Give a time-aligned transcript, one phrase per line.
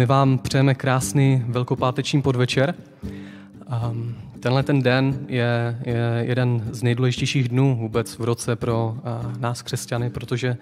[0.00, 2.74] Eh, my vám přejeme krásný velkopáteční podvečer.
[3.90, 9.40] Um, tenhle ten den je, je jeden z nejdůležitějších dnů vůbec v roce pro uh,
[9.40, 10.56] nás křesťany, protože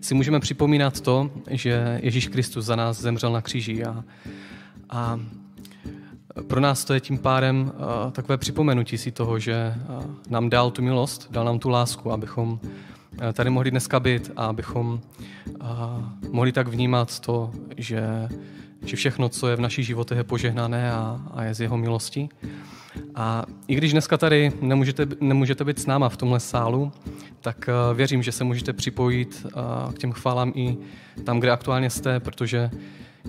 [0.00, 4.04] si můžeme připomínat to, že Ježíš Kristus za nás zemřel na kříži a,
[4.90, 5.20] a
[6.46, 10.70] pro nás to je tím pádem uh, takové připomenutí si toho, že uh, nám dal
[10.70, 12.60] tu milost, dal nám tu lásku, abychom
[13.32, 15.00] tady mohli dneska být a abychom
[16.30, 18.28] mohli tak vnímat to, že,
[18.84, 22.28] že všechno, co je v našich životech, je požehnané a, a je z jeho milosti.
[23.14, 26.92] A i když dneska tady nemůžete, nemůžete být s náma v tomhle sálu,
[27.40, 29.46] tak věřím, že se můžete připojit
[29.94, 30.76] k těm chválám i
[31.24, 32.70] tam, kde aktuálně jste, protože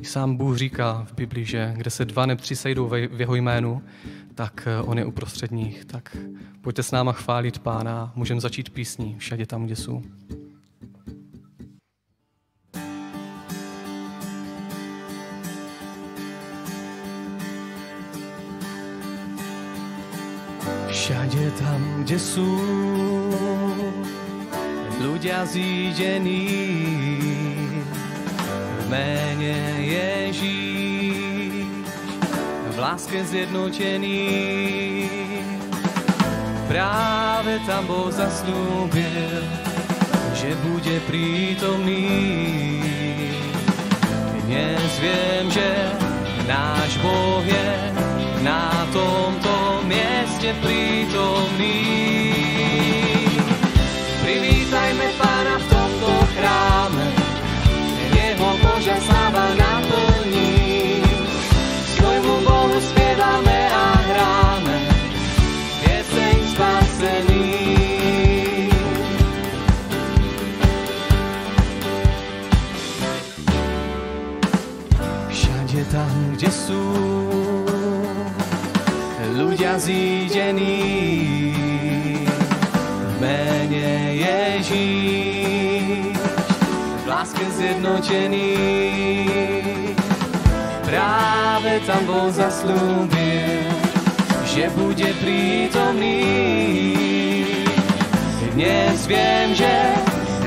[0.02, 3.36] i sám Bůh říká v Biblii, že kde se dva nebo tři sejdou v jeho
[3.36, 3.82] jménu,
[4.36, 5.86] tak on je uprostřed nich.
[5.86, 6.18] Tak
[6.62, 10.02] pojďte s náma chválit Pána, můžeme začít písní všade tam, kde jsou.
[20.92, 22.52] Všade tam, kde sú
[25.00, 26.52] ľudia zídení
[28.76, 31.64] v mene Ježíš,
[32.76, 34.28] v láske zjednotený.
[36.68, 39.48] Práve tam Boh zaslúbil,
[40.36, 42.12] že bude prítomný.
[44.44, 45.72] Dnes viem, že
[46.52, 48.11] náš Boh je
[48.42, 51.82] na tomto mieste prítomný.
[54.26, 57.06] Privítajme Pána v tomto chráme,
[58.18, 61.06] Jeho Božia sláva naplní.
[61.98, 64.78] Svojmu Bohu spievame a hráme,
[65.86, 67.50] pieseň spasený.
[75.30, 76.91] Všade tam, kde sú
[79.82, 79.90] v
[83.18, 86.22] mene Ježíš,
[87.02, 88.54] v láske zjednotený.
[90.86, 93.74] Práve tam Boh zaslúbil,
[94.46, 96.30] že bude prítomný.
[98.54, 99.98] Dnes viem, že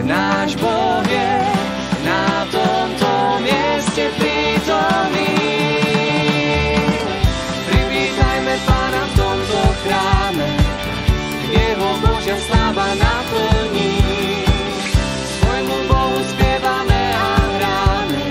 [0.07, 1.35] náš Boh je
[2.07, 5.84] na tomto mieste prítomný.
[12.25, 14.01] Božia sláva naplní.
[15.29, 18.23] Svojmu Bohu spievame a hráme,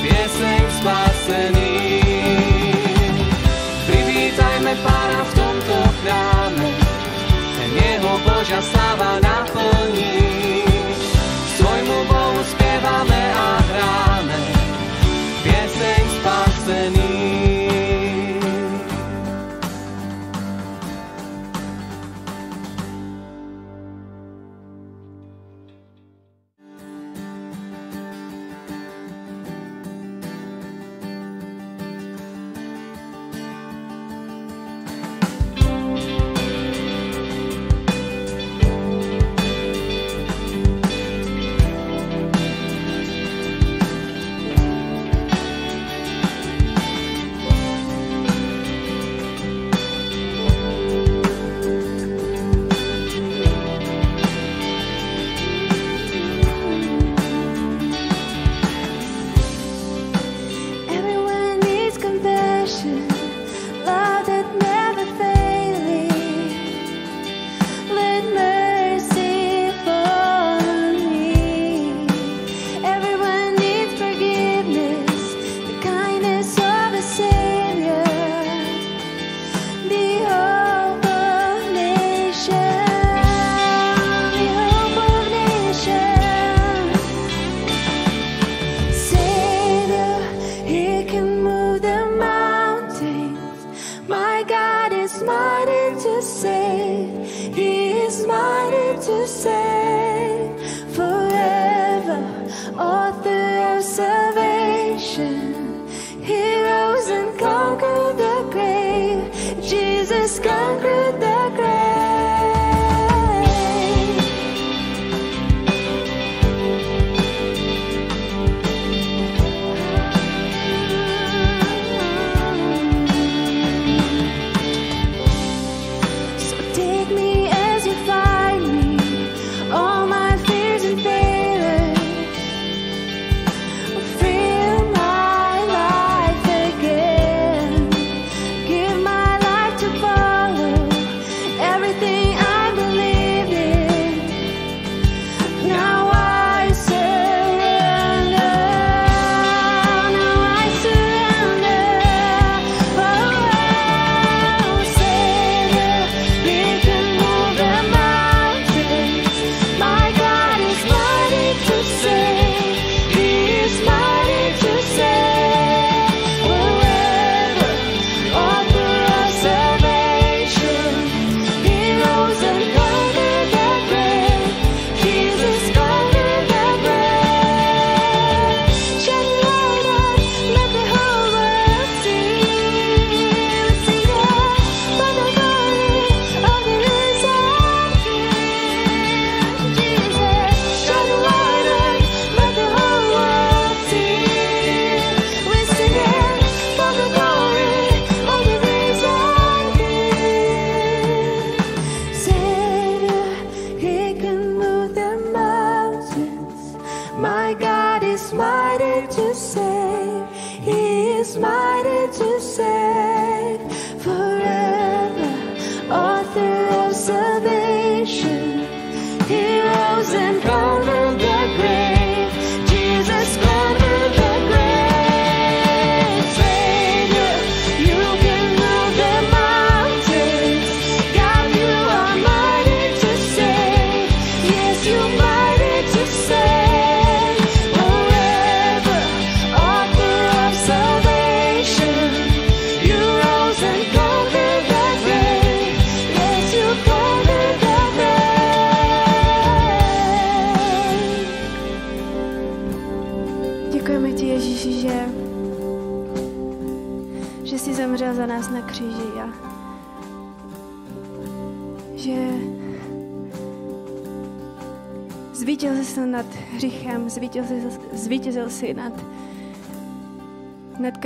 [0.00, 1.76] pieseň spasený.
[3.84, 6.68] Privítajme Pána v tomto chráme,
[7.76, 10.64] Jeho Božia sláva naplní.
[11.60, 14.38] Svojmu Bohu spievame a hráme,
[15.44, 16.93] pieseň spasený.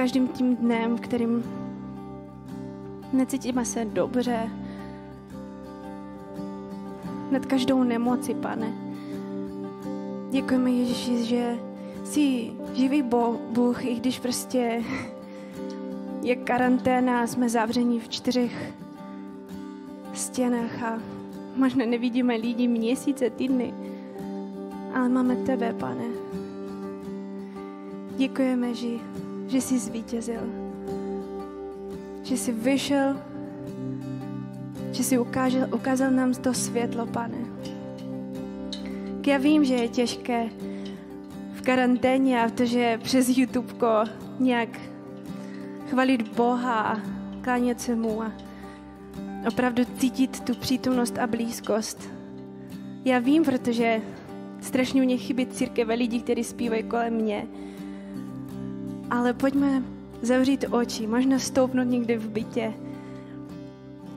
[0.09, 1.45] Každým tím dnem, kterým
[3.13, 4.51] necítíme se dobře,
[7.31, 8.73] nad každou nemocí, pane.
[10.31, 11.59] Děkujeme Ježíši, že
[12.05, 13.03] jsi živý
[13.51, 14.83] Bůh, i když prostě
[16.23, 18.73] je karanténa jsme zavření v čtyřech
[20.15, 20.99] stěnách a
[21.57, 23.75] možná nevidíme lidi měsíce, týdny,
[24.95, 26.05] ale máme tebe, pane.
[28.17, 28.89] Děkujeme, že,
[29.49, 30.41] že jsi zvítězil,
[32.23, 33.17] že jsi vyšel,
[34.93, 37.39] že jsi ukázal, ukázal nám to světlo, pane.
[39.27, 40.49] Já vím, že je těžké
[41.53, 44.05] v karanténě a to, že přes YouTubeko
[44.39, 44.69] nějak
[45.91, 47.01] chvalit Boha a
[47.41, 48.33] klánět se mu a
[49.49, 52.11] opravdu cítit tu přítomnost a blízkost.
[53.05, 54.03] Já vím, protože
[54.61, 57.47] strašně mě chybí církev a lidi, kteří zpívají kolem mě.
[59.11, 59.83] Ale pojďme
[60.23, 62.75] zavřít oči, možná stoupnout někde v bytě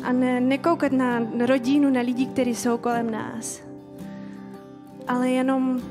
[0.04, 3.62] a ne, nekoukat na rodinu, na lidi, kteří jsou kolem nás.
[5.08, 5.82] Ale jenom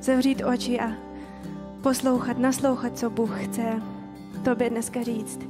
[0.00, 0.92] zavřít oči a
[1.82, 3.82] poslouchat, naslouchat, co Bůh chce
[4.44, 5.40] tobě dneska říct.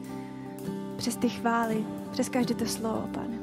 [0.96, 3.35] Přes ty chvály, přes každé to slovo, pane.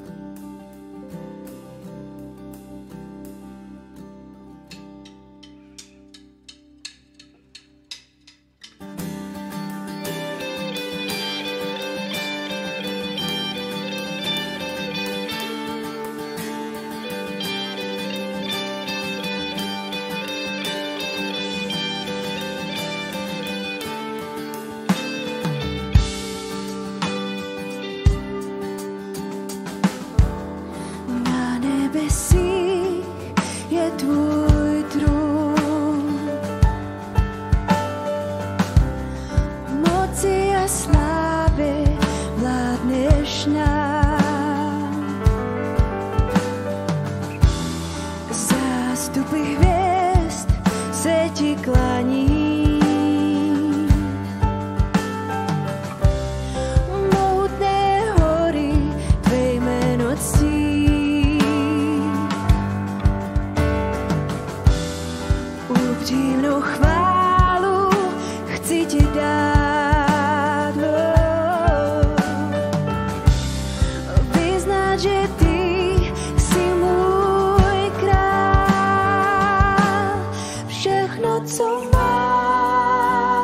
[81.46, 83.34] Co mám,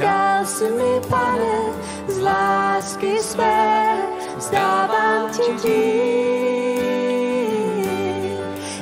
[0.00, 1.72] dal si mi, pane,
[2.08, 3.96] z lásky své,
[4.36, 5.80] vzdávám ti dík.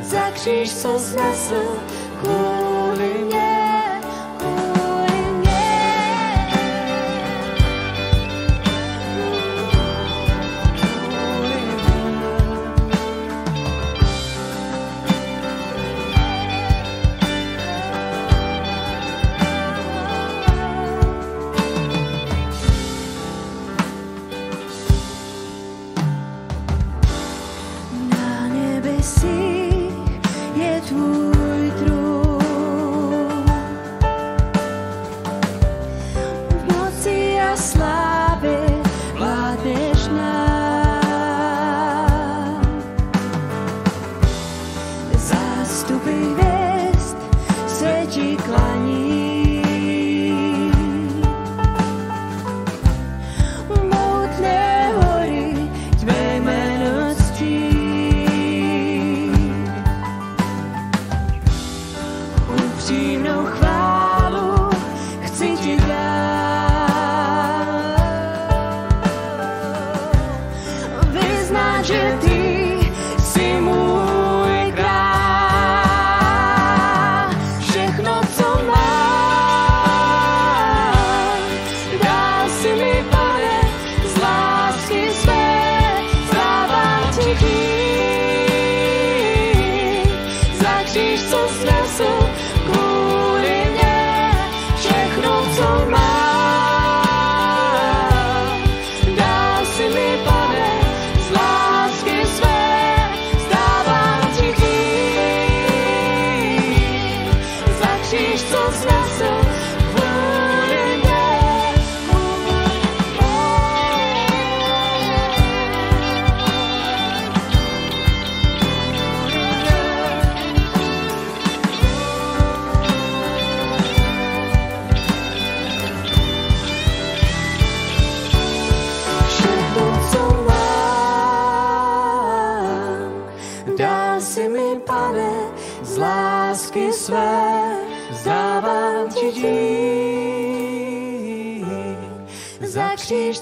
[0.02, 1.78] Za kříž co znesl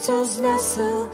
[0.06, 1.05] kříž, co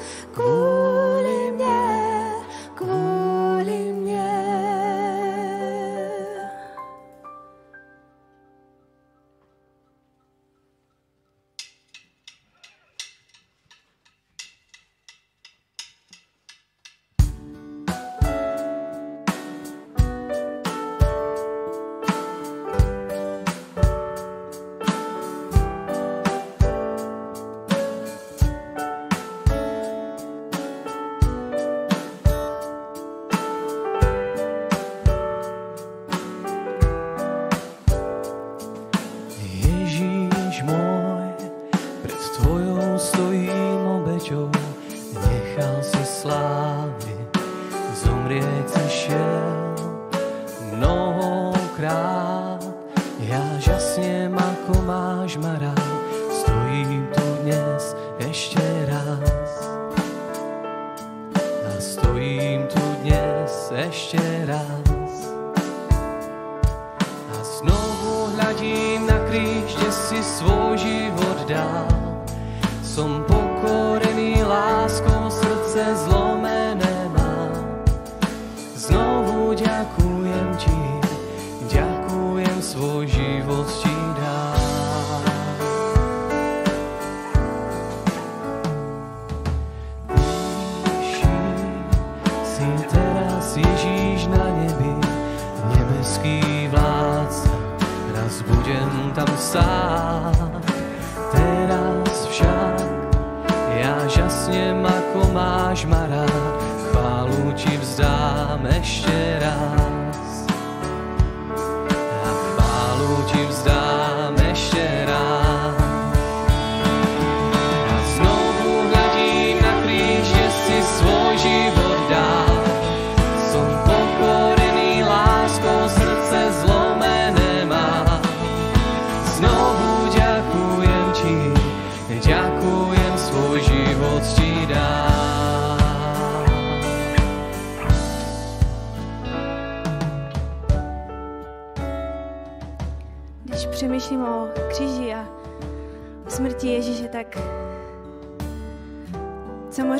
[99.12, 100.71] budem tam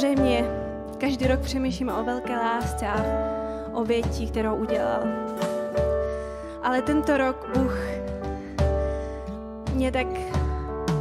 [0.03, 0.45] samozřejmě
[0.99, 3.05] každý rok přemýšlím o velké lásce a
[3.73, 5.03] oběti, kterou udělal.
[6.63, 7.79] Ale tento rok Bůh
[9.75, 10.07] mě tak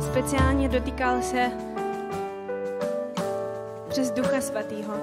[0.01, 1.51] speciálně dotýkal se
[3.89, 4.93] přes Ducha Svatého.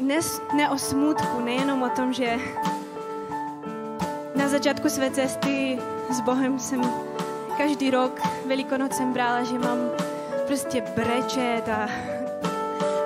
[0.00, 2.36] Dnes ne o smutku, nejenom o tom, že
[4.34, 5.78] na začátku své cesty
[6.10, 6.80] s Bohem jsem
[7.58, 10.07] každý rok Velikonocem brala, že mám
[10.48, 11.88] prostě brečet a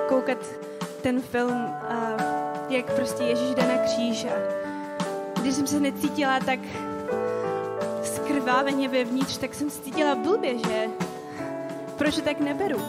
[0.07, 0.37] koukat
[1.01, 2.17] ten film, a
[2.69, 4.25] jak prostě Ježíš jde na kříž.
[4.25, 6.59] A když jsem se necítila tak
[8.03, 10.87] skrváveně vevnitř, tak jsem se cítila blbě, že
[11.97, 12.81] proč to tak neberu.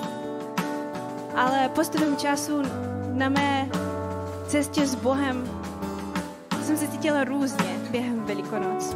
[1.37, 2.63] Ale postupem času
[3.13, 3.69] na mé
[4.49, 5.65] cestě s Bohem
[6.63, 8.95] jsem se cítila různě během Velikonoc.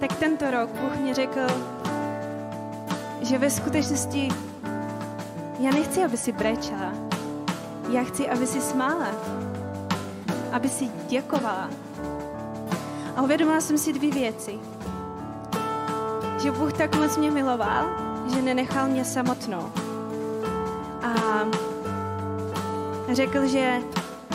[0.00, 1.40] Tak tento rok Bůh mě řekl,
[3.26, 4.28] že ve skutečnosti
[5.58, 6.92] já nechci, aby si brečela.
[7.90, 9.06] Já chci, aby si smála.
[10.52, 11.70] Aby si děkovala.
[13.16, 14.54] A uvědomila jsem si dvě věci.
[16.42, 17.86] Že Bůh tak moc mě miloval,
[18.34, 19.72] že nenechal mě samotnou.
[21.02, 21.12] A
[23.12, 23.78] řekl, že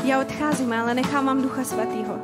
[0.04, 2.20] já odcházím, ale nechávám Ducha Svatého.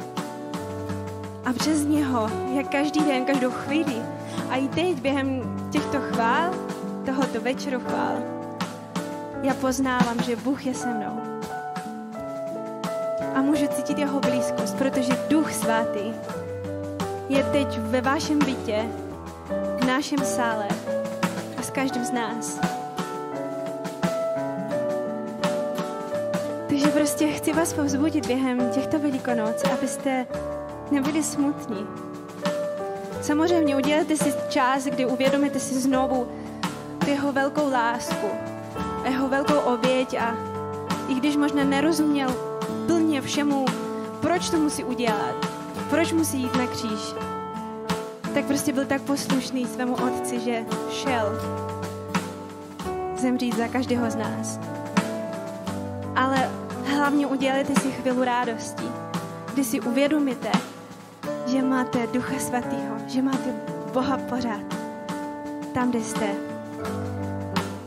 [1.46, 4.02] A přes něho, jak každý den, každou chvíli,
[4.50, 6.52] a i teď během těchto chvál,
[7.06, 8.18] tohoto večeru chvál,
[9.44, 11.22] já poznávám, že Bůh je se mnou.
[13.36, 16.14] A můžu cítit jeho blízkost, protože Duch Svatý
[17.30, 18.86] je teď ve vašem bytě,
[19.82, 20.68] v našem sále
[21.58, 22.60] a s každým z nás.
[26.70, 30.26] Takže prostě chci vás povzbudit během těchto velikonoc, abyste
[30.92, 31.88] nebyli smutní.
[33.28, 36.28] Samozřejmě udělejte si čas, kdy uvědomíte si znovu
[37.00, 38.28] tu jeho velkou lásku,
[39.06, 40.36] jeho velkou oběť a
[41.08, 42.36] i když možná nerozuměl
[42.86, 43.66] plně všemu,
[44.22, 45.36] proč to musí udělat,
[45.90, 47.14] proč musí jít na kříž,
[48.34, 51.32] tak prostě byl tak poslušný svému otci, že šel
[53.18, 54.60] zemřít za každého z nás.
[56.16, 56.52] Ale
[56.86, 58.86] hlavně udělejte si chvíli radosti,
[59.54, 60.52] kdy si uvědomíte,
[61.48, 63.50] že máte Ducha Svatého, že máte
[63.94, 64.62] Boha pořád
[65.74, 66.28] tam, kde jste.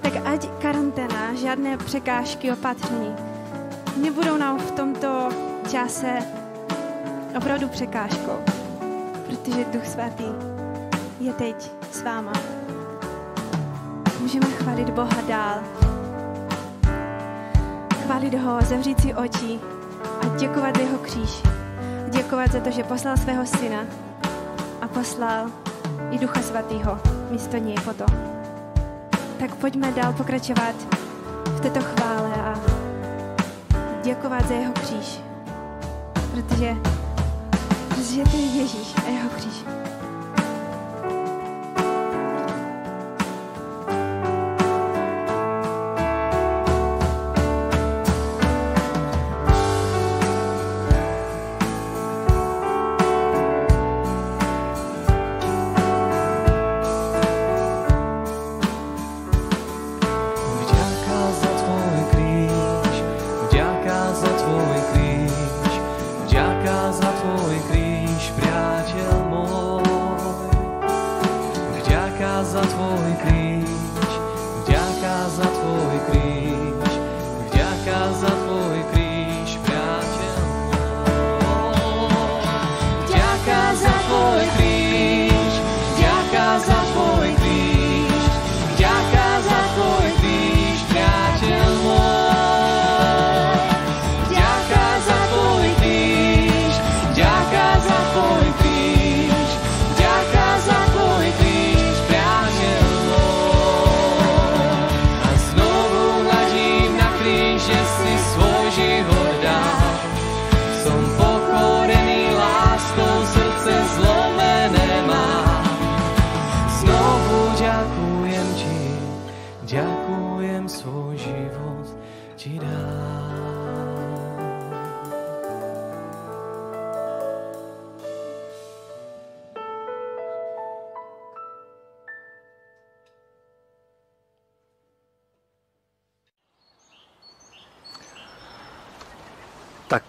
[0.03, 3.15] Tak ať karanténa, žádné překážky, opatření
[3.97, 5.29] nebudou nám v tomto
[5.71, 6.19] čase
[7.37, 8.39] opravdu překážkou,
[9.27, 10.25] protože Duch Svatý
[11.21, 12.33] je teď s váma.
[14.21, 15.63] Můžeme chválit Boha dál.
[18.05, 19.61] Chválit ho, zavřít si oči
[20.21, 21.60] a děkovat jeho kříž.
[22.11, 23.87] Děkovat za to, že poslal svého syna
[24.81, 25.47] a poslal
[26.11, 26.99] i Ducha Svatého
[27.31, 28.07] místo něj potom.
[29.39, 30.75] Tak pojďme dál pokračovat
[31.47, 32.61] v této chvále a
[34.03, 35.21] děkovat za jeho kříž.
[36.31, 36.77] Protože,
[37.89, 39.65] protože to je Ježíš a jeho kříž.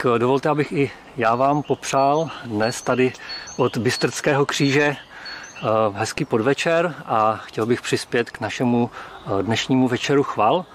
[0.02, 3.14] Tak eh, dovolte, abych i já vám popřál dnes tady
[3.58, 10.24] od Bystrckého kříže eh, hezký podvečer a chtěl bych přispět k našemu eh, dnešnímu večeru
[10.24, 10.66] chval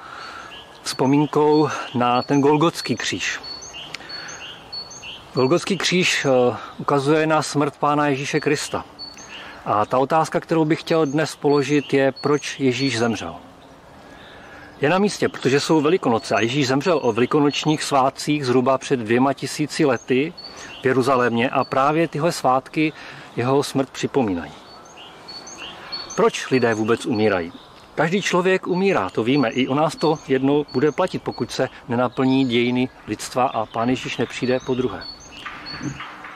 [0.82, 3.40] vzpomínkou na ten Golgotský kříž.
[5.34, 6.26] Golgotský kříž
[6.78, 8.84] ukazuje na smrt Pána Ježíše Krista.
[9.64, 13.45] A ta otázka, kterou bych chtěl dnes položit, je, proč Ježíš zemřel.
[14.80, 19.32] Je na místě, protože jsou Velikonoce a Ježíš zemřel o velikonočních svátcích zhruba před dvěma
[19.32, 20.32] tisíci lety
[20.82, 22.92] v Jeruzalémě a právě tyhle svátky
[23.36, 24.52] jeho smrt připomínají.
[26.16, 27.52] Proč lidé vůbec umírají?
[27.94, 29.50] Každý člověk umírá, to víme.
[29.50, 34.16] I u nás to jednou bude platit, pokud se nenaplní dějiny lidstva a Pán Ježíš
[34.16, 35.02] nepřijde po druhé.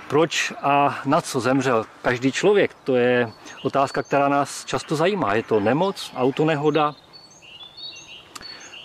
[0.09, 2.77] Proč a na co zemřel každý člověk?
[2.85, 3.31] To je
[3.63, 5.35] otázka, která nás často zajímá.
[5.35, 6.95] Je to nemoc, autonehoda,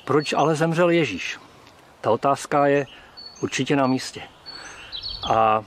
[0.06, 1.40] proč ale zemřel Ježíš?
[2.02, 2.86] Ta otázka je
[3.42, 4.22] určitě na místě.
[5.34, 5.64] A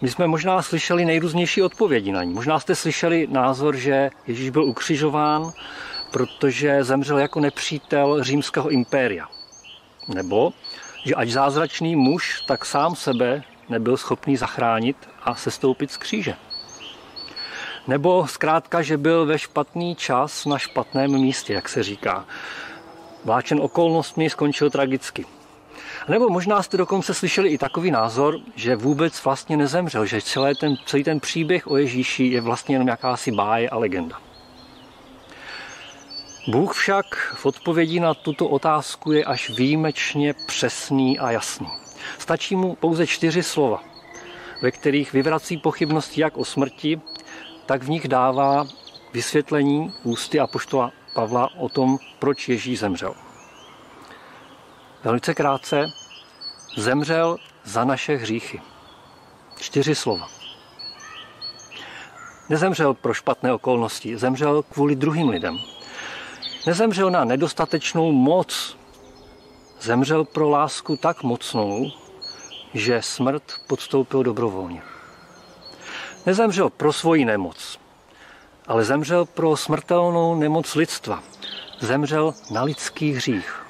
[0.00, 2.34] my jsme možná slyšeli nejrůznější odpovědi na ní.
[2.34, 5.52] Možná jste slyšeli názor, že Ježíš byl ukřižován,
[6.10, 9.26] protože zemřel jako nepřítel římského impéria.
[10.08, 10.52] Nebo,
[11.04, 16.34] že ať zázračný muž, tak sám sebe nebyl schopný zachránit a sestoupit z kříže.
[17.86, 22.24] Nebo zkrátka, že byl ve špatný čas na špatném místě, jak se říká
[23.24, 25.26] vláčen okolnostmi skončil tragicky.
[26.08, 30.76] Nebo možná jste dokonce slyšeli i takový názor, že vůbec vlastně nezemřel, že celý ten,
[30.86, 34.20] celý ten příběh o Ježíši je vlastně jenom jakási báje a legenda.
[36.48, 41.68] Bůh však v odpovědi na tuto otázku je až výjimečně přesný a jasný.
[42.18, 43.82] Stačí mu pouze čtyři slova,
[44.62, 47.00] ve kterých vyvrací pochybnosti jak o smrti,
[47.66, 48.66] tak v nich dává
[49.12, 53.14] vysvětlení ústy apoštola Pavla o tom, proč Ježíš zemřel.
[55.04, 55.86] Velice krátce,
[56.76, 58.60] zemřel za naše hříchy.
[59.60, 60.28] Čtyři slova.
[62.48, 65.58] Nezemřel pro špatné okolnosti, zemřel kvůli druhým lidem.
[66.66, 68.76] Nezemřel na nedostatečnou moc,
[69.80, 71.90] zemřel pro lásku tak mocnou,
[72.74, 74.82] že smrt podstoupil dobrovolně.
[76.26, 77.78] Nezemřel pro svoji nemoc,
[78.68, 81.22] ale zemřel pro smrtelnou nemoc lidstva.
[81.80, 83.64] Zemřel na lidský hřích.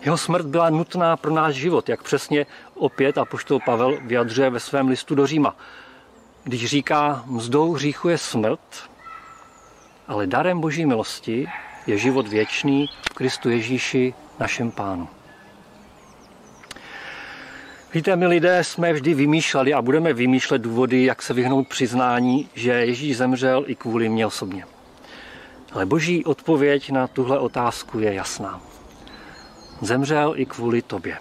[0.00, 4.88] Jeho smrt byla nutná pro náš život, jak přesně opět apoštol Pavel vyjadřuje ve svém
[4.88, 5.56] listu do Říma.
[6.44, 8.90] Když říká, mzdou hříchu je smrt,
[10.08, 11.48] ale darem boží milosti
[11.86, 15.08] je život věčný v Kristu Ježíši, našem pánu.
[17.94, 22.72] Víte, my lidé jsme vždy vymýšleli a budeme vymýšlet důvody, jak se vyhnout přiznání, že
[22.72, 24.66] Ježíš zemřel i kvůli mě osobně.
[25.72, 28.60] Ale boží odpověď na tuhle otázku je jasná.
[29.80, 31.18] Zemřel i kvůli tobě.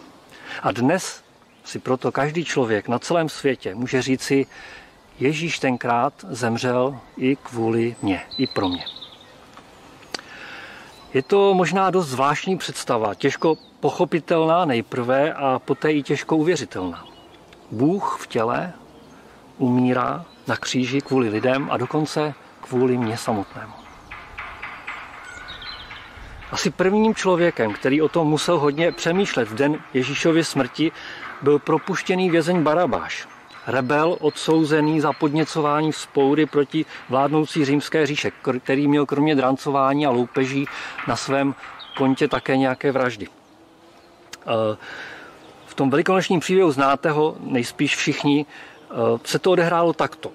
[0.63, 1.23] A dnes
[1.63, 4.45] si proto každý člověk na celém světě může říci,
[5.19, 8.83] Ježíš tenkrát zemřel i kvůli mě, i pro mě.
[11.13, 17.05] Je to možná dost zvláštní představa, těžko pochopitelná nejprve a poté i těžko uvěřitelná.
[17.71, 18.73] Bůh v těle
[19.57, 23.73] umírá na kříži kvůli lidem a dokonce kvůli mně samotnému.
[26.51, 30.91] Asi prvním člověkem, který o tom musel hodně přemýšlet v den Ježíšovy smrti,
[31.41, 33.27] byl propuštěný vězeň Barabáš,
[33.67, 38.31] rebel odsouzený za podněcování vzpoury proti vládnoucí římské říše,
[38.63, 40.65] který měl kromě drancování a loupeží
[41.07, 41.55] na svém
[41.97, 43.27] kontě také nějaké vraždy.
[43.27, 44.77] Eh,
[45.65, 50.31] v tom velikonočním příběhu znáte ho nejspíš všichni, eh, se to odehrálo takto.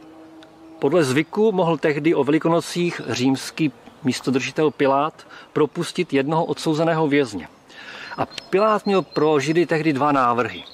[0.78, 3.72] Podle zvyku mohl tehdy o velikonocích římský
[4.04, 7.48] místodržitel Pilát propustit jednoho odsouzeného vězně.
[8.18, 10.64] A Pilát měl pro Židy tehdy dva návrhy.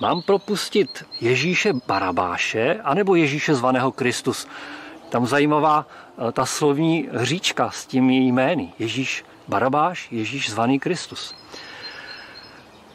[0.00, 4.46] Mám propustit Ježíše Barabáše anebo Ježíše zvaného Kristus.
[5.08, 5.86] Tam zajímavá
[6.28, 8.72] eh, ta slovní hříčka s těmi jmény.
[8.78, 11.34] Ježíš Barabáš, Ježíš zvaný Kristus.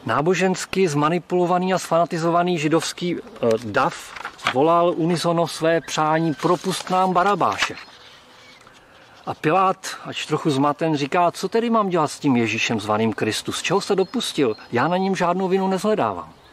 [0.06, 4.14] Nábožensky zmanipulovaný a sfanatizovaný židovský eh, dav
[4.54, 7.74] volal unisono své přání propust nám Barabáše.
[9.26, 13.62] A Pilát, ač trochu zmaten, říká, co tedy mám dělat s tím Ježíšem zvaným Kristus?
[13.62, 14.56] Čeho se dopustil?
[14.72, 16.43] Já na něm žádnou vinu nezhledávám.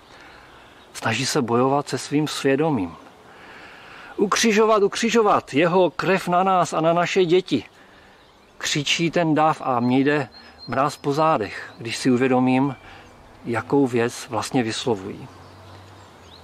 [0.94, 2.96] Snaží se bojovat se svým svědomím.
[4.18, 7.64] Ukřižovat, ukřižovat, jeho krev na nás a na naše děti.
[8.58, 10.30] Křičí ten dáv a mě jde
[10.68, 12.76] mráz po zádech, když si uvědomím,
[13.46, 15.28] jakou věc vlastně vyslovují.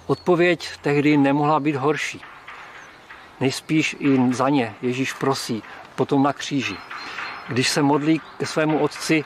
[0.08, 2.22] Odpověď tehdy nemohla být horší.
[3.40, 5.64] Nejspíš i za ně Ježíš prosí,
[5.96, 6.76] potom na kříži.
[7.48, 9.24] Když se modlí ke svému otci,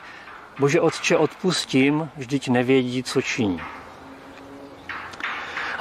[0.58, 3.60] Bože Otče, odpustím, vždyť nevědí, co činí.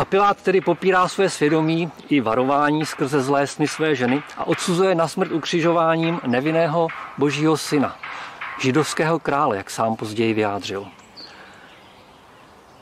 [0.01, 4.95] A Pilát tedy popírá své svědomí i varování skrze zlé sny své ženy a odsuzuje
[4.95, 6.87] na smrt ukřižováním nevinného
[7.17, 7.97] božího syna,
[8.61, 10.87] židovského krále, jak sám později vyjádřil.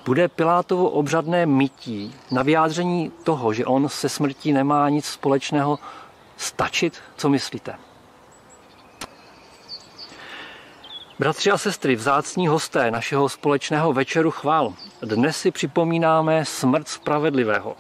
[0.05, 5.79] Bude Pilátovo obřadné mytí na vyjádření toho, že on se smrtí nemá nic společného,
[6.37, 7.01] stačit?
[7.17, 7.88] Co myslíte?
[11.19, 17.75] Bratři a sestry, vzácní hosté našeho společného večeru chvál, dnes si připomínáme smrt spravedlivého,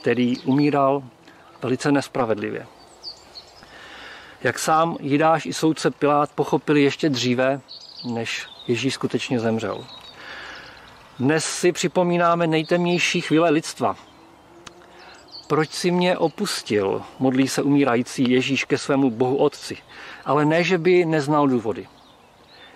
[0.00, 1.02] který umíral
[1.62, 2.66] velice nespravedlivě.
[4.42, 7.60] Jak sám Jidáš i soudce Pilát pochopili ještě dříve,
[8.04, 9.86] než Ježíš skutečně zemřel.
[11.18, 13.96] Dnes si připomínáme nejtemnější chvíle lidstva.
[15.46, 19.78] Proč si mě opustil, modlí se umírající Ježíš ke svému Bohu Otci
[20.24, 21.88] ale ne, že by neznal důvody.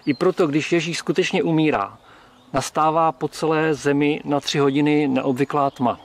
[0.06, 1.98] I proto, když Ježíš skutečně umírá,
[2.52, 6.00] nastává po celé zemi na tři hodiny neobvyklá tma.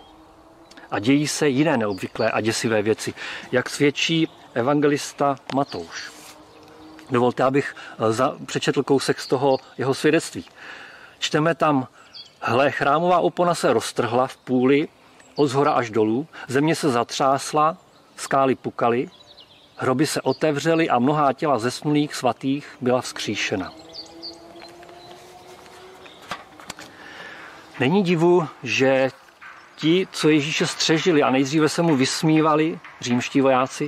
[0.91, 3.13] A dějí se jiné neobvyklé a děsivé věci,
[3.51, 6.11] jak svědčí evangelista Matouš.
[7.11, 10.45] Dovolte, abych eh, přečetl kousek z toho jeho svědectví.
[11.19, 11.87] Čteme tam,
[12.41, 14.87] hle, chrámová opona se roztrhla v půli
[15.35, 17.77] od zhora až dolů, země se zatřásla,
[18.17, 19.09] skály pukaly,
[19.81, 23.73] Hroby se otevřely a mnohá těla zesnulých svatých byla vzkříšena.
[27.79, 29.09] Není divu, že
[29.75, 33.87] ti, co Ježíše střežili a nejdříve se mu vysmívali, římští vojáci,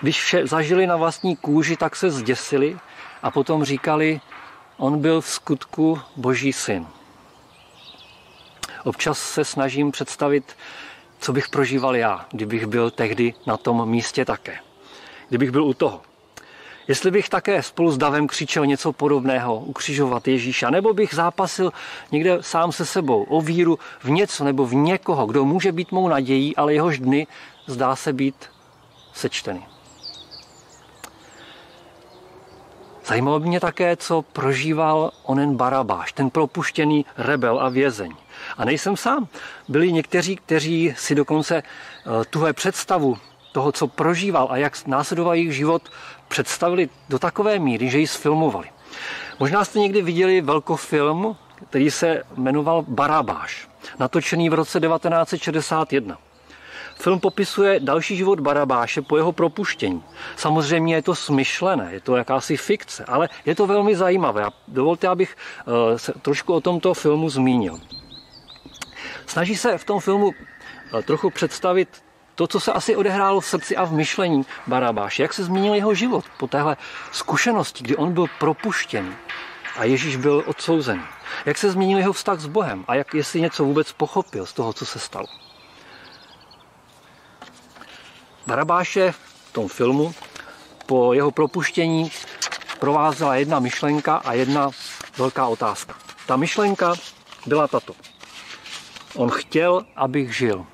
[0.00, 2.78] když vše zažili na vlastní kůži, tak se zděsili
[3.22, 4.20] a potom říkali,
[4.76, 6.86] on byl v skutku boží syn.
[8.84, 10.56] Občas se snažím představit,
[11.18, 14.58] co bych prožíval já, kdybych byl tehdy na tom místě také
[15.28, 16.00] kdybych byl u toho.
[16.88, 21.72] Jestli bych také spolu s davem křičel něco podobného, ukřižovat Ježíša, nebo bych zápasil
[22.12, 26.08] někde sám se sebou o víru v něco nebo v někoho, kdo může být mou
[26.08, 27.26] nadějí, ale jehož dny
[27.66, 28.34] zdá se být
[29.12, 29.66] sečteny.
[33.06, 38.14] Zajímalo by mě také, co prožíval onen Barabáš, ten propuštěný rebel a vězeň.
[38.56, 39.28] A nejsem sám.
[39.68, 43.18] Byli někteří, kteří si dokonce eh, tuhle představu
[43.56, 45.82] toho, co prožíval a jak následoval jejich život,
[46.28, 48.68] představili do takové míry, že ji sfilmovali.
[49.40, 51.36] Možná jste někdy viděli velkofilm,
[51.68, 56.18] který se jmenoval Barabáš, natočený v roce 1961.
[57.00, 60.04] Film popisuje další život Barabáše po jeho propuštění.
[60.36, 64.44] Samozřejmě je to smyšlené, je to jakási fikce, ale je to velmi zajímavé.
[64.44, 67.80] A dovolte, abych eh, se trošku o tomto filmu zmínil.
[69.26, 72.05] Snaží se v tom filmu eh, trochu představit
[72.36, 75.94] to, co se asi odehrálo v srdci a v myšlení Barabáše, jak se změnil jeho
[75.94, 76.76] život po téhle
[77.12, 79.14] zkušenosti, kdy on byl propuštěn
[79.78, 81.04] a Ježíš byl odsouzen.
[81.46, 84.72] Jak se změnil jeho vztah s Bohem a jak jestli něco vůbec pochopil z toho,
[84.72, 85.26] co se stalo.
[88.46, 90.14] Barabáše v tom filmu
[90.86, 92.10] po jeho propuštění
[92.78, 94.70] provázela jedna myšlenka a jedna
[95.18, 95.94] velká otázka.
[96.26, 96.94] Ta myšlenka
[97.46, 97.94] byla tato.
[99.14, 100.66] On chtěl, abych žil.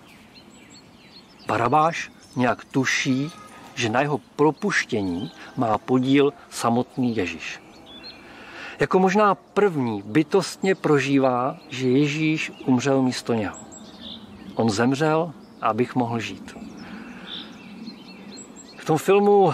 [1.53, 3.31] Barabáš nějak tuší,
[3.75, 7.61] že na jeho propuštění má podíl samotný Ježíš.
[8.81, 13.57] Jako možná první bytostně prožívá, že Ježíš umřel místo něho.
[14.55, 16.57] On zemřel, abych mohl žít.
[18.77, 19.53] V tom filmu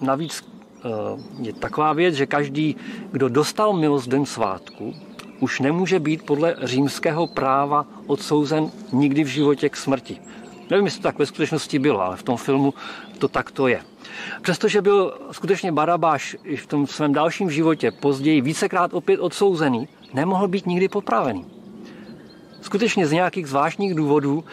[0.00, 0.88] navíc eh,
[1.38, 2.76] je taková věc, že každý,
[3.10, 4.94] kdo dostal milost den svátku,
[5.40, 10.20] už nemůže být podle římského práva odsouzen nikdy v životě k smrti.
[10.70, 12.74] Nevím, jestli to tak ve skutečnosti bylo, ale v tom filmu
[13.18, 13.80] to takto je.
[14.42, 20.48] Přestože byl skutečně Barabáš i v tom svém dalším životě později vícekrát opět odsouzený, nemohl
[20.48, 21.46] být nikdy popravený.
[22.60, 24.44] Skutečně z nějakých zvláštních důvodů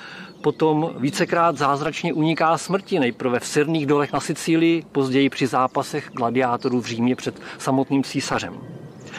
[0.42, 6.82] potom vícekrát zázračně uniká smrti, nejprve v sirných dolech na Sicílii, později při zápasech gladiátorů
[6.82, 8.58] v Římě před samotným císařem.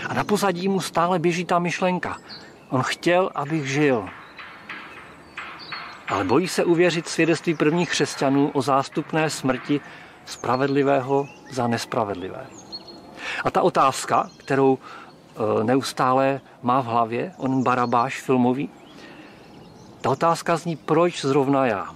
[0.08, 2.16] A na pozadí mu stále běží ta myšlenka.
[2.70, 4.08] On chtěl, abych žil.
[6.08, 9.80] Ale bojí se uvěřit svědectví prvních křesťanů o zástupné smrti
[10.24, 12.46] spravedlivého za nespravedlivé.
[13.44, 18.70] A ta otázka, kterou e, neustále má v hlavě on Barabáš filmový,
[20.00, 21.94] ta otázka zní, proč zrovna já?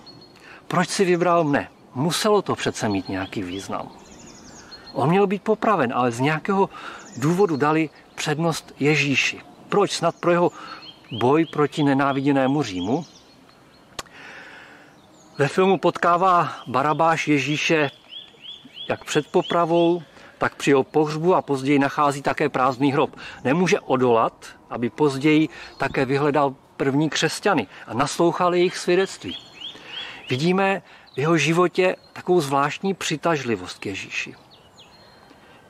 [0.69, 1.69] Proč si vybral mne?
[1.95, 3.89] Muselo to přece mít nějaký význam.
[4.93, 6.71] On měl být popraven, ale z nějakého
[7.17, 9.41] důvodu dali přednost Ježíši.
[9.69, 9.93] Proč?
[9.93, 10.51] Snad pro jeho
[11.21, 13.05] boj proti nenáviděnému Římu?
[15.41, 17.91] Ve filmu potkává Barabáš Ježíše
[18.89, 20.03] jak před popravou,
[20.39, 23.17] tak při jeho pohřbu a později nachází také prázdný hrob.
[23.45, 29.37] Nemůže odolat, aby později také vyhledal první křesťany a naslouchal jejich svědectví.
[30.31, 30.83] Vidíme
[31.15, 34.35] v jeho životě takovou zvláštní přitažlivost k Ježíši.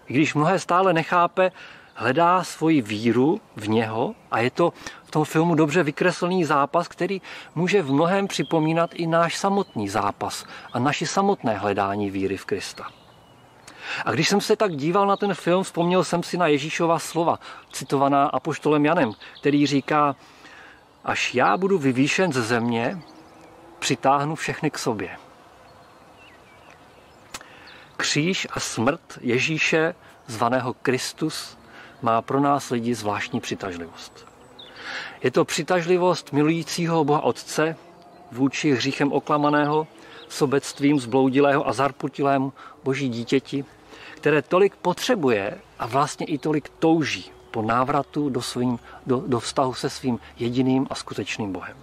[0.06, 1.52] I když mnohé stále nechápe,
[2.00, 4.72] hledá svoji víru v něho a je to
[5.04, 7.22] v tom filmu dobře vykreslený zápas, který
[7.54, 12.86] může v mnohem připomínat i náš samotný zápas a naši samotné hledání víry v Krista.
[14.04, 17.38] A když jsem se tak díval na ten film, vzpomněl jsem si na Ježíšova slova,
[17.72, 20.16] citovaná apoštolem Janem, který říká,
[21.04, 23.02] až já budu vyvýšen ze země,
[23.78, 25.10] přitáhnu všechny k sobě.
[27.96, 29.94] Kříž a smrt Ježíše,
[30.26, 31.59] zvaného Kristus,
[32.02, 34.26] má pro nás lidi zvláštní přitažlivost.
[35.22, 37.76] Je to přitažlivost milujícího Boha Otce
[38.32, 39.86] vůči hříchem oklamaného,
[40.28, 42.52] sobectvím zbloudilého a zarputilému
[42.84, 43.64] boží dítěti,
[44.14, 49.74] které tolik potřebuje a vlastně i tolik touží po návratu do, svým, do, do vztahu
[49.74, 51.76] se svým jediným a skutečným Bohem.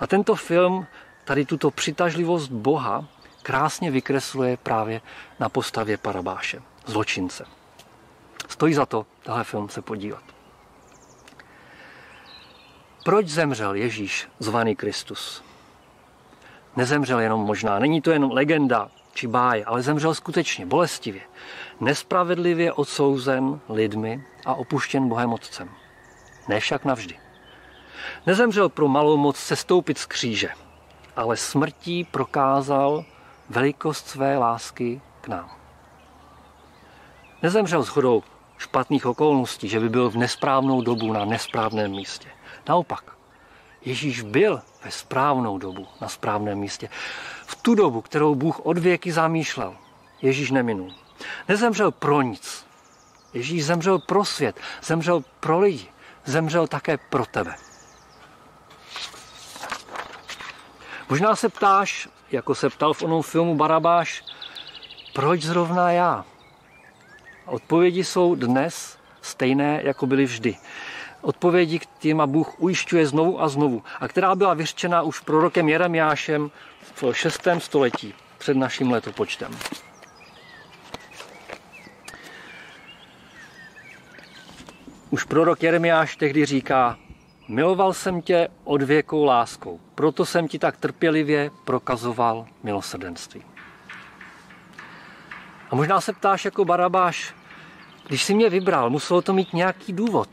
[0.00, 0.86] A tento film
[1.24, 3.04] tady tuto přitažlivost Boha
[3.42, 5.00] krásně vykresluje právě
[5.40, 7.44] na postavě Parabáše, zločince.
[8.52, 10.22] Stojí za to tenhle film se podívat.
[13.04, 15.44] Proč zemřel Ježíš, zvaný Kristus?
[16.76, 21.22] Nezemřel jenom možná, není to jenom legenda či báje, ale zemřel skutečně, bolestivě,
[21.80, 25.70] nespravedlivě odsouzen lidmi a opuštěn Bohem Otcem.
[26.48, 27.18] Ne však navždy.
[28.26, 30.48] Nezemřel pro malou moc sestoupit z kříže,
[31.16, 33.04] ale smrtí prokázal
[33.50, 35.50] velikost své lásky k nám.
[37.42, 38.22] Nezemřel shodou
[38.62, 42.28] špatných okolností, že by byl v nesprávnou dobu na nesprávném místě.
[42.68, 43.04] Naopak,
[43.84, 46.88] Ježíš byl ve správnou dobu na správném místě.
[47.46, 49.76] V tu dobu, kterou Bůh od věky zamýšlel,
[50.22, 50.94] Ježíš neminul.
[51.48, 52.66] Nezemřel pro nic.
[53.34, 55.86] Ježíš zemřel pro svět, zemřel pro lidi,
[56.24, 57.54] zemřel také pro tebe.
[61.08, 64.24] Možná se ptáš, jako se ptal v onom filmu Barabáš,
[65.12, 66.24] proč zrovna já?
[67.52, 70.56] Odpovědi jsou dnes stejné, jako byly vždy.
[71.20, 76.50] Odpovědi, kterýma Bůh ujišťuje znovu a znovu a která byla vyřčena už prorokem Jeremiášem
[76.94, 77.48] v 6.
[77.58, 79.52] století před naším letopočtem.
[85.10, 86.98] Už prorok Jeremiáš tehdy říká,
[87.48, 93.44] miloval jsem tě od věkou láskou, proto jsem ti tak trpělivě prokazoval milosrdenství.
[95.70, 97.34] A možná se ptáš jako Barabáš,
[98.08, 100.28] když si mě vybral, muselo to mít nějaký důvod.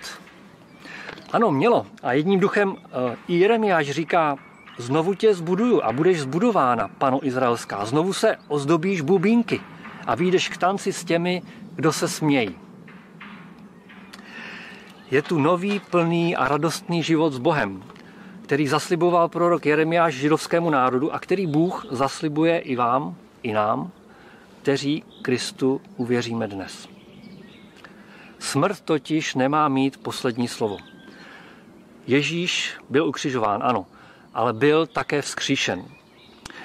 [1.32, 1.86] Ano, mělo.
[2.04, 4.38] A jedním duchem eh, i Jeremiáš říká,
[4.78, 7.86] znovu tě zbuduju a budeš zbudována, pano Izraelská.
[7.86, 9.62] Znovu se ozdobíš bubínky
[10.06, 11.42] a vyjdeš k tanci s těmi,
[11.76, 12.56] kdo se smějí.
[15.12, 17.84] Je tu nový, plný a radostný život s Bohem,
[18.44, 23.92] který zasliboval prorok Jeremiáš židovskému národu a který Bůh zaslibuje i vám, i nám,
[24.62, 26.99] kteří Kristu uvěříme dnes.
[28.50, 30.78] Smrt totiž nemá mít poslední slovo.
[32.08, 33.86] Ježíš byl ukřižován, ano,
[34.34, 35.86] ale byl také vzkříšen.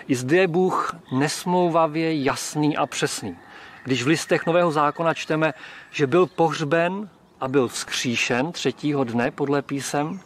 [0.09, 3.37] I zde je Bůh nesmlouvavě jasný a přesný.
[3.85, 5.53] Když v listech Nového zákona čteme,
[5.91, 7.09] že byl pohřben
[7.41, 10.21] a byl vzkříšen třetího dne podle písem,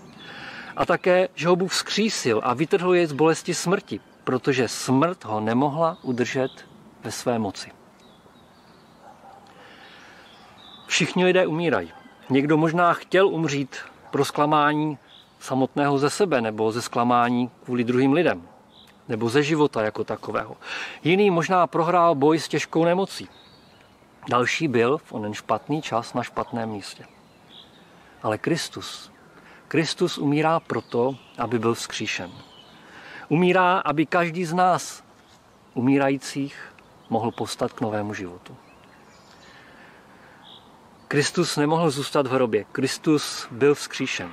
[0.77, 5.41] a také, že ho Bůh vzkřísil a vytrhl jej z bolesti smrti, protože smrt ho
[5.41, 6.51] nemohla udržet
[7.05, 7.78] ve své moci.
[10.89, 11.93] Všichni lidé umírají.
[12.31, 13.77] Někdo možná chtěl umřít
[14.11, 14.99] pro zklamání
[15.41, 18.49] samotného ze sebe nebo ze zklamání kvůli druhým lidem
[19.09, 20.57] nebo ze života jako takového.
[21.05, 23.29] Jiný možná prohrál boj s těžkou nemocí.
[24.31, 27.05] Další byl v onen špatný čas na špatném místě.
[28.23, 29.13] Ale Kristus,
[29.69, 32.31] Kristus umírá proto, aby byl vzkříšen.
[33.29, 35.05] Umírá, aby každý z nás,
[35.75, 36.75] umírajících,
[37.11, 38.57] mohl postat k novému životu.
[41.09, 42.65] Kristus nemohl zůstat v hrobě.
[42.73, 44.33] Kristus byl vzkříšen.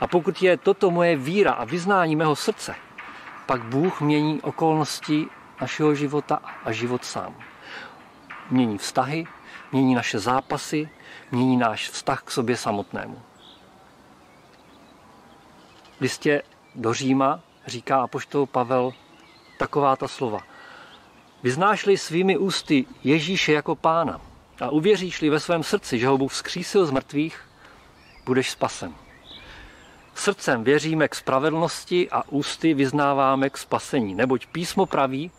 [0.00, 2.74] A pokud je toto moje víra a vyznání mého srdce,
[3.46, 5.26] pak Bůh mění okolnosti
[5.60, 7.34] našeho života a život sám.
[8.50, 9.26] Mění vztahy,
[9.72, 10.88] mění naše zápasy,
[11.30, 13.22] mění náš vztah k sobě samotnému.
[15.96, 16.42] V listě
[16.74, 18.92] do Říma říká apoštol Pavel
[19.58, 20.38] taková ta slova.
[21.42, 24.20] Vyznáš-li svými ústy Ježíše jako pána
[24.60, 27.40] a uvěříš-li ve svém srdci, že ho Bůh vzkřísil z mrtvých,
[28.24, 28.94] budeš spasen.
[30.14, 35.30] Srdcem věříme k spravedlnosti a ústy vyznáváme k spasení, neboť písmo praví,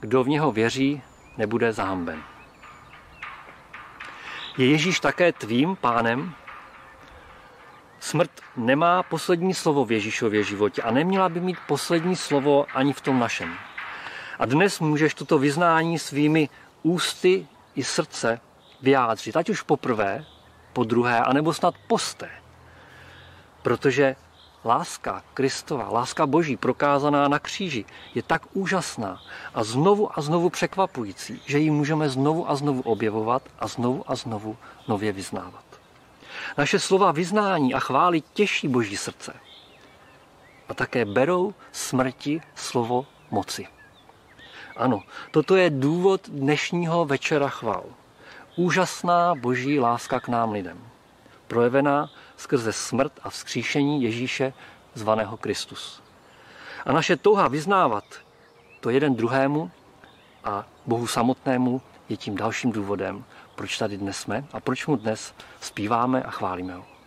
[0.00, 1.02] kdo v něho věří,
[1.36, 2.22] nebude zahamben.
[4.58, 6.34] Je Ježíš také tvým pánem?
[8.00, 13.00] Smrt nemá poslední slovo v Ježíšově životě a neměla by mít poslední slovo ani v
[13.00, 13.54] tom našem.
[14.38, 16.48] A dnes můžeš toto vyznání svými
[16.82, 18.40] ústy i srdce
[18.82, 20.24] vyjádřit, ať už poprvé,
[20.72, 22.30] po druhé, anebo snad posté.
[23.62, 24.16] Protože
[24.64, 29.20] láska Kristova, láska Boží prokázaná na kříži je tak úžasná
[29.54, 34.14] a znovu a znovu překvapující, že ji můžeme znovu a znovu objevovat a znovu a
[34.14, 34.56] znovu
[34.88, 35.64] nově vyznávat.
[36.58, 39.34] Naše slova vyznání a chvály těší Boží srdce
[40.68, 43.66] a také berou smrti slovo moci.
[44.76, 47.84] Ano, toto je důvod dnešního večera chval.
[48.58, 50.78] Úžasná boží láska k nám lidem,
[51.46, 54.52] projevená skrze smrt a vzkříšení Ježíše
[54.94, 56.02] zvaného Kristus.
[56.86, 58.04] A naše touha vyznávat
[58.80, 59.70] to jeden druhému
[60.44, 65.34] a Bohu samotnému je tím dalším důvodem, proč tady dnes jsme a proč mu dnes
[65.60, 66.97] zpíváme a chválíme ho.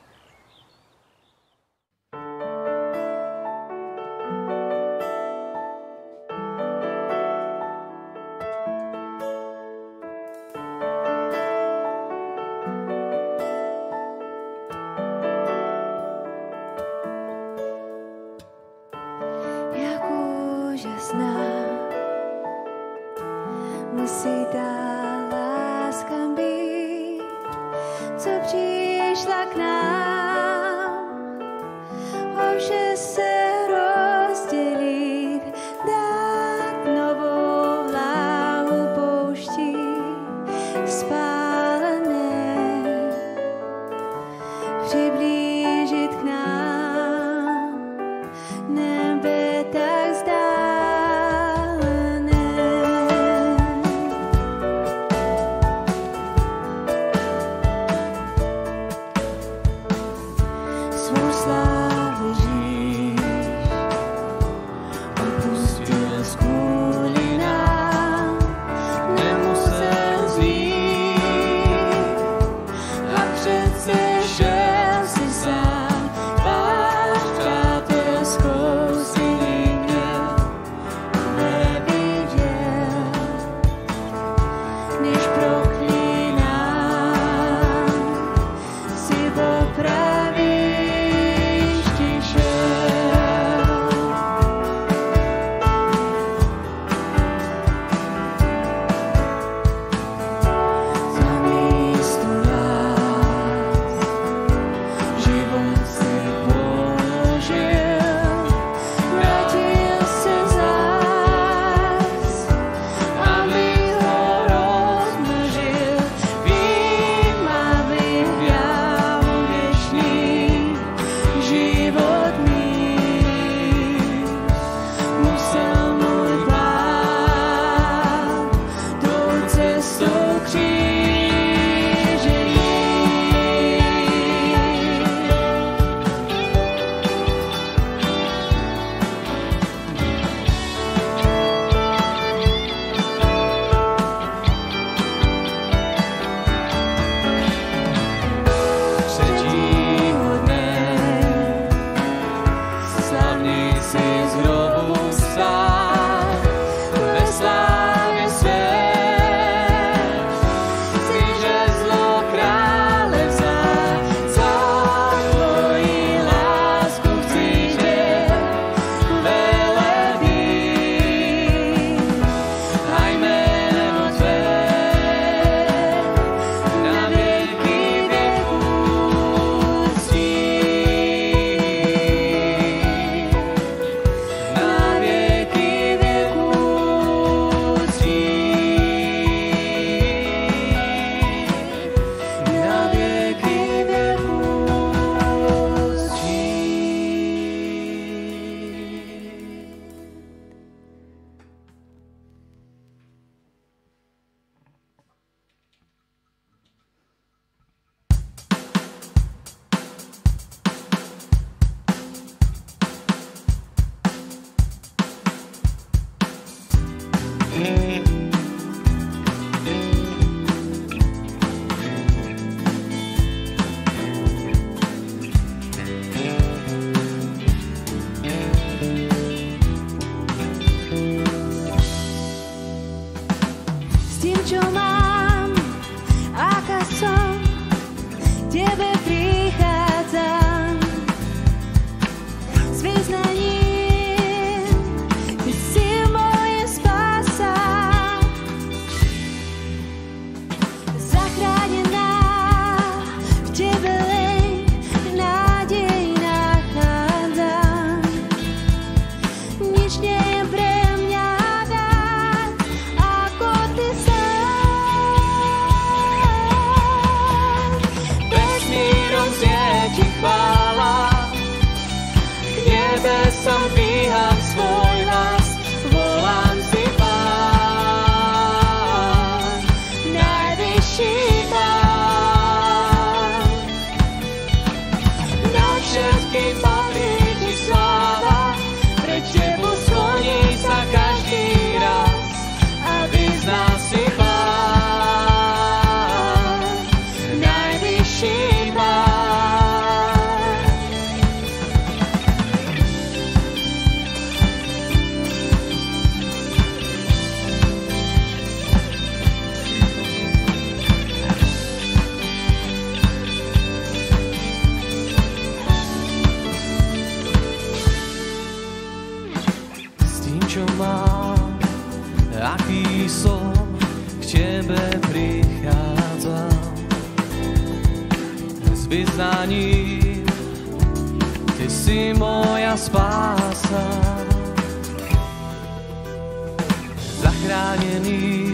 [337.51, 338.47] Zachránený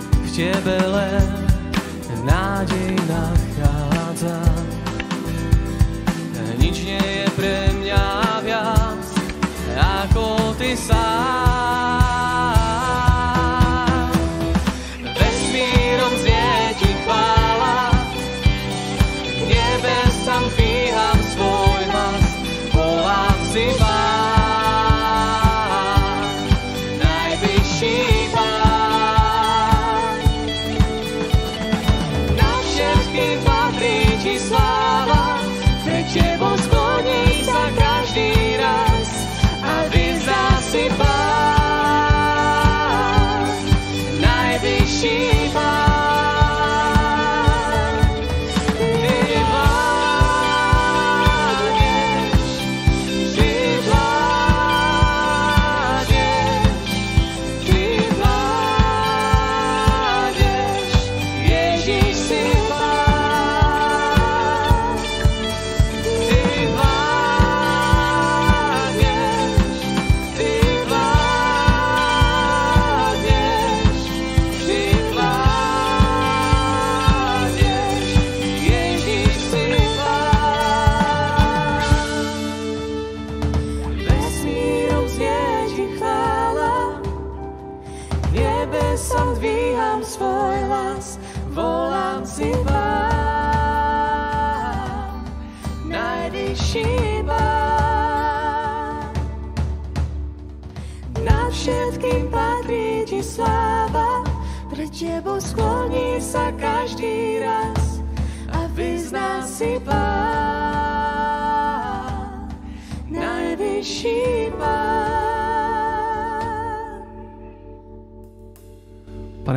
[0.00, 1.28] v tebe len
[2.24, 4.64] nádej nachádzam.
[6.56, 8.04] Nič nie je pre mňa
[8.40, 9.04] viac
[9.76, 11.43] ako ty sám.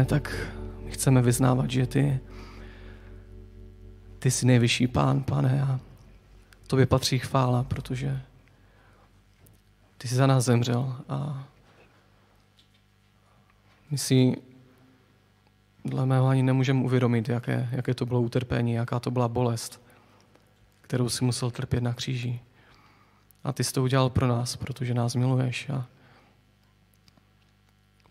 [0.08, 0.36] Tak
[0.84, 2.20] my chceme vyznávat, že ty,
[4.20, 5.80] ty jsi nejvyšší pán, pane, a
[6.68, 8.22] tobě patří chvála, protože
[9.98, 11.48] ty jsi za nás zemřel a
[13.92, 14.36] my si
[15.86, 19.82] dle mého ani nemůžeme uvědomit, jaké, jaké to bylo utrpení, jaká to byla bolest,
[20.82, 22.40] kterou si musel trpět na kříži.
[23.44, 25.86] A ty jsi to udělal pro nás, protože nás miluješ a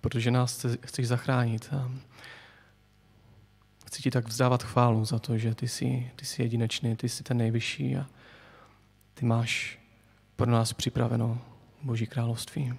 [0.06, 1.68] protože nás chce- chceš zachránit.
[1.72, 1.90] A
[3.86, 7.22] chci ti tak vzdávat chválu za to, že ty jsi, ty jsi jedinečný, ty jsi
[7.22, 8.06] ten nejvyšší a
[9.14, 9.78] ty máš
[10.36, 11.38] pro nás připraveno
[11.82, 12.74] Boží království.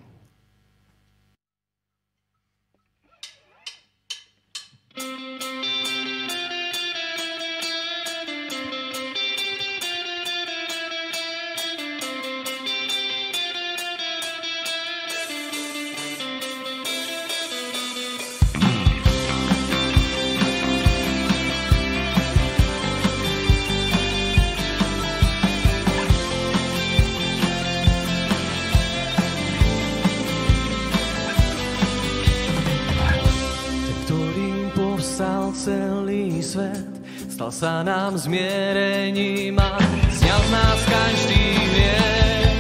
[37.38, 39.78] Stal sa nám zmierením a
[40.10, 42.58] sňal z nás každý hriech.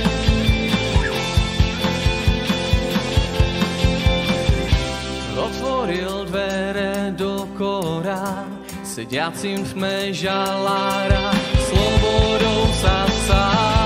[5.34, 8.46] Otvoril dvere do kora,
[8.86, 11.34] sediacim v tme žalára,
[11.66, 13.77] slobodou sa sám.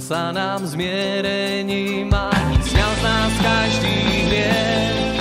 [0.00, 2.32] Sa nám zmierením a
[2.64, 3.96] smial z nás každý
[4.26, 5.20] hriech.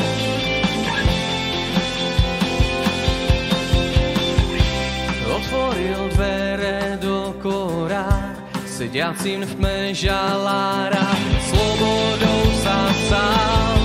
[5.30, 8.34] Otvoril dvere do kora,
[8.66, 11.08] sediacím v tme žalára,
[11.52, 12.80] slobodou sa
[13.12, 13.79] sám.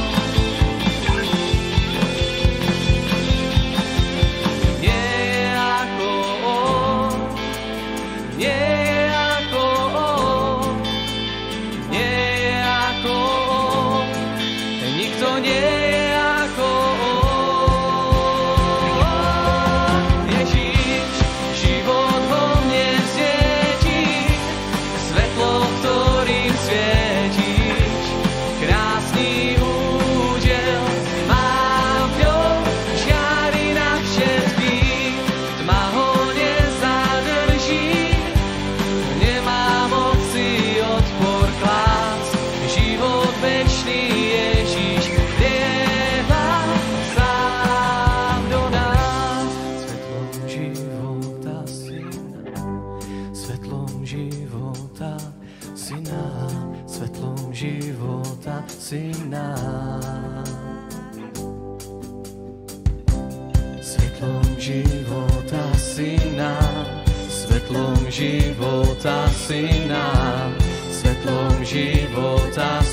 [69.46, 70.52] syna,
[70.90, 72.83] světlom života.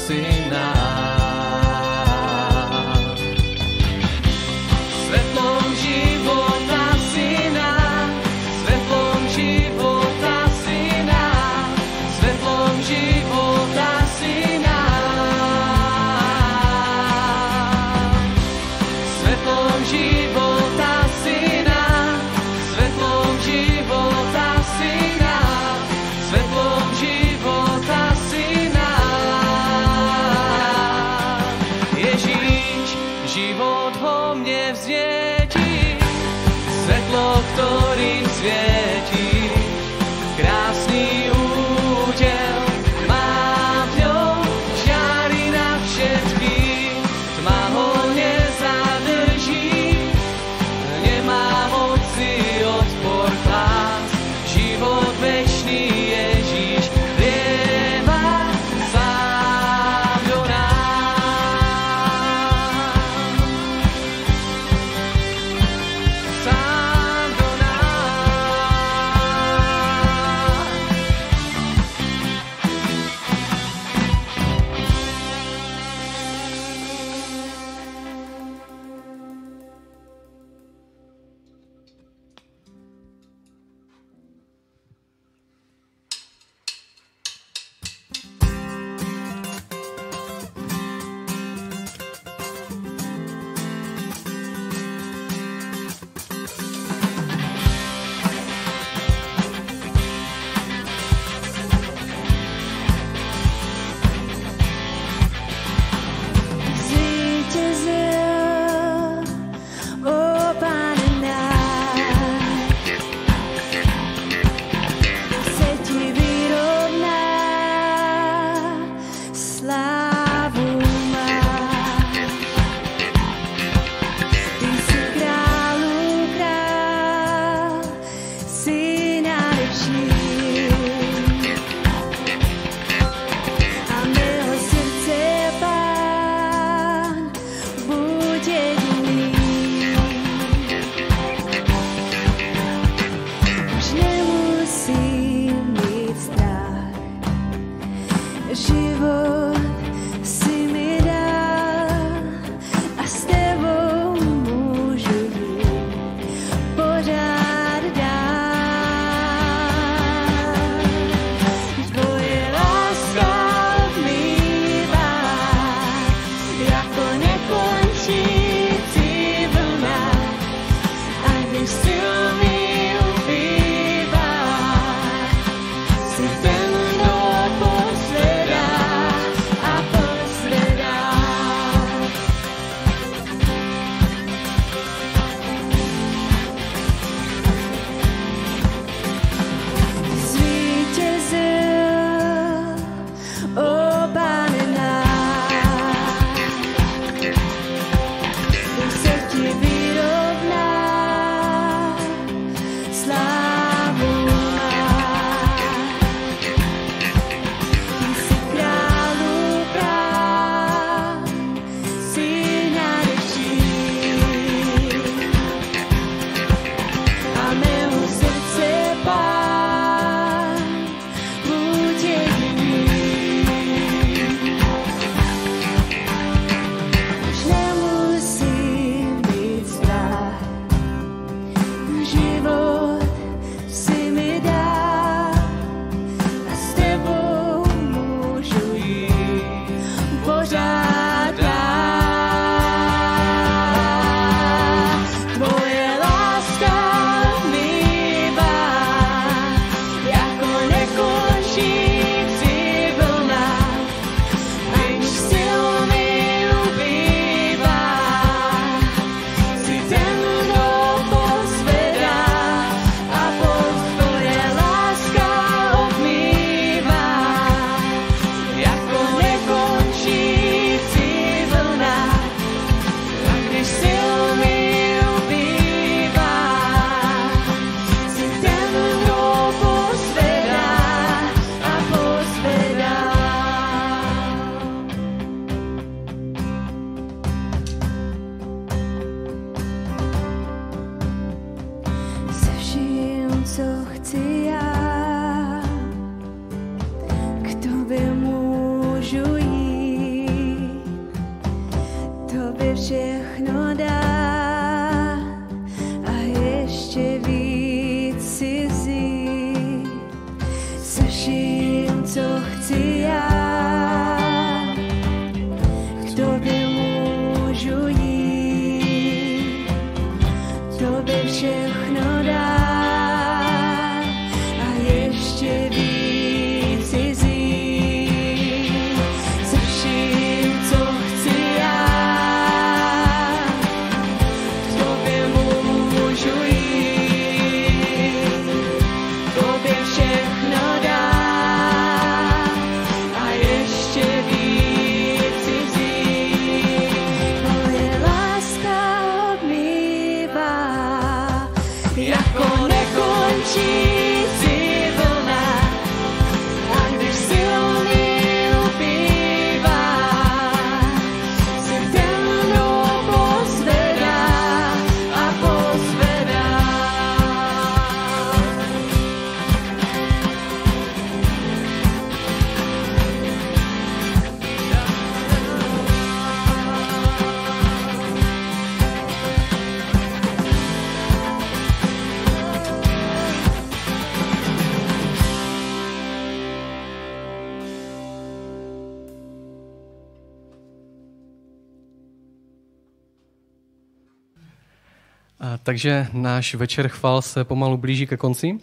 [395.71, 398.59] Takže náš večer chval se pomalu blíží ke konci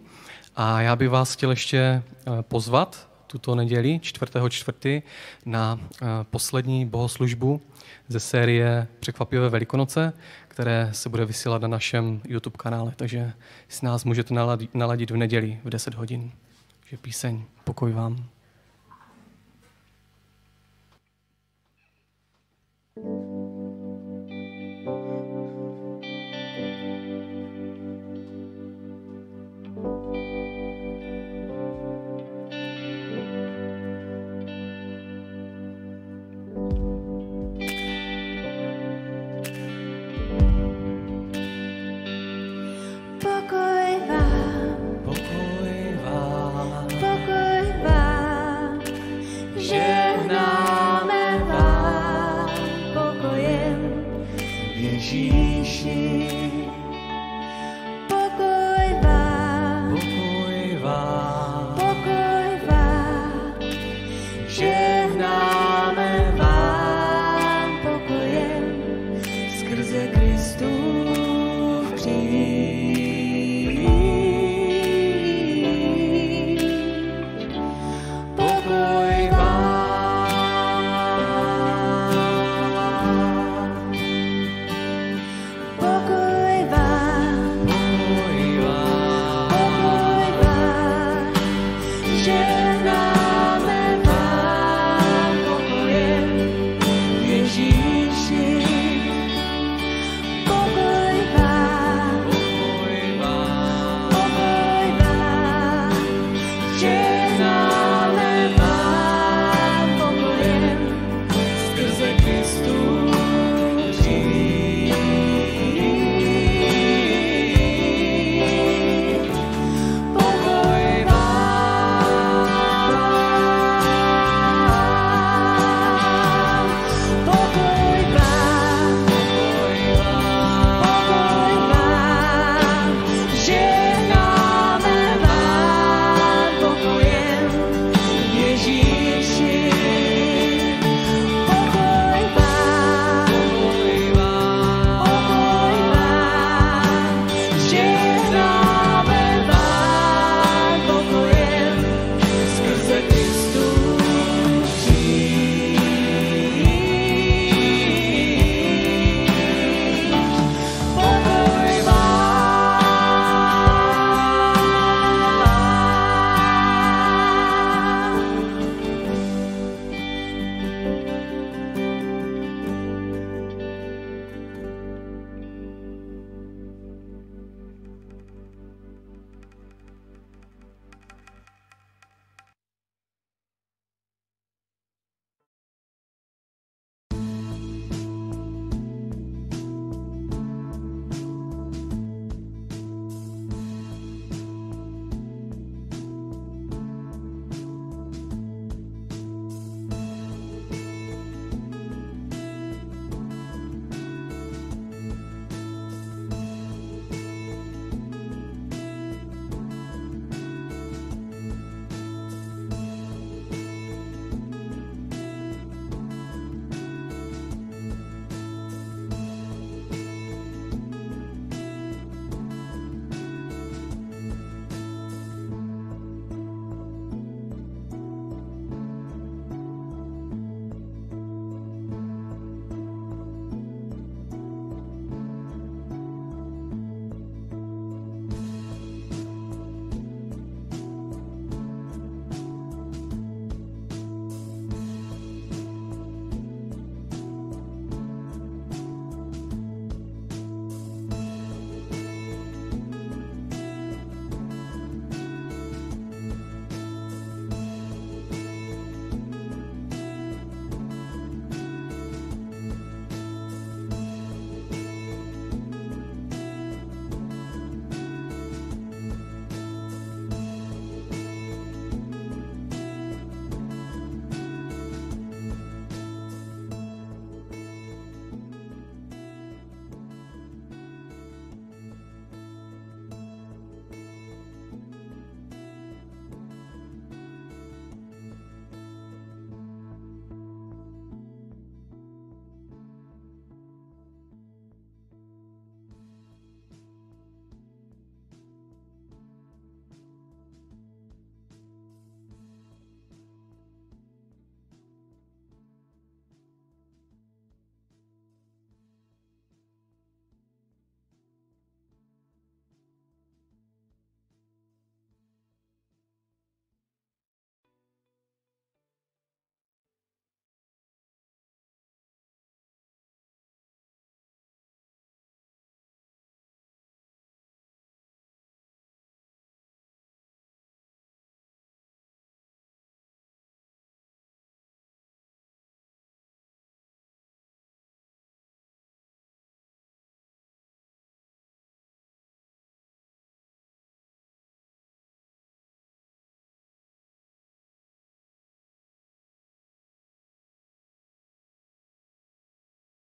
[0.56, 2.02] a já bych vás chtěl ještě eh,
[2.42, 5.02] pozvat tuto neděli 4.4.
[5.46, 7.60] na eh, poslední bohoslužbu
[8.08, 10.12] ze série Překvapivé velikonoce,
[10.48, 12.92] které se bude vysílat na našem YouTube kanále.
[12.96, 13.32] Takže
[13.68, 14.34] si nás můžete
[14.74, 16.32] naladit v neděli v 10 hodin.
[16.80, 18.37] Takže píseň Pokoj vám.